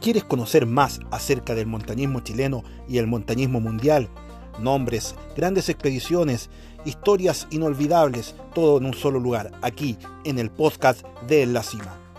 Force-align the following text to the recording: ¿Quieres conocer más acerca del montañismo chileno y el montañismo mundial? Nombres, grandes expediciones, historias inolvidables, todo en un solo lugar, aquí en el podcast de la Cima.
¿Quieres 0.00 0.24
conocer 0.24 0.64
más 0.64 1.00
acerca 1.10 1.54
del 1.54 1.66
montañismo 1.66 2.20
chileno 2.20 2.64
y 2.88 2.96
el 2.96 3.06
montañismo 3.06 3.60
mundial? 3.60 4.08
Nombres, 4.58 5.14
grandes 5.36 5.68
expediciones, 5.68 6.48
historias 6.86 7.46
inolvidables, 7.50 8.34
todo 8.54 8.78
en 8.78 8.86
un 8.86 8.94
solo 8.94 9.20
lugar, 9.20 9.52
aquí 9.60 9.98
en 10.24 10.38
el 10.38 10.50
podcast 10.50 11.04
de 11.28 11.44
la 11.44 11.62
Cima. 11.62 12.09